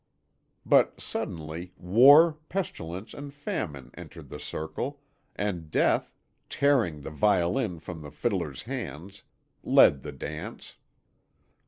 [0.65, 4.99] But suddenly War, Pestilence, and Famine entered the circle,
[5.35, 6.11] and Death,
[6.49, 9.21] tearing the violin from the fiddler's hands,
[9.63, 10.77] led the dance.